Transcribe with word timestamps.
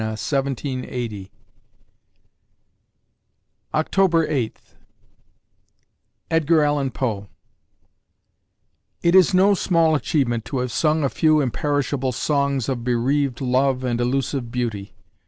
1780_ 0.01 1.29
October 3.75 4.25
Eighth 4.25 4.73
EDGAR 6.31 6.63
ALLAN 6.63 6.89
POE 6.89 7.27
It 9.03 9.13
is 9.13 9.35
no 9.35 9.53
small 9.53 9.93
achievement 9.93 10.43
to 10.45 10.57
have 10.57 10.71
sung 10.71 11.03
a 11.03 11.07
few 11.09 11.39
imperishable 11.39 12.13
songs 12.13 12.67
of 12.67 12.83
bereaved 12.83 13.41
love 13.41 13.83
and 13.83 14.01
illusive 14.01 14.49
beauty. 14.51 14.95